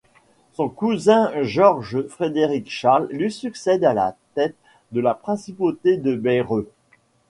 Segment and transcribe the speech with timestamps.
[0.53, 4.55] Son cousin Georges-Frédéric-Charles lui succède à la tête
[4.91, 6.71] de la principauté de Bayreuth.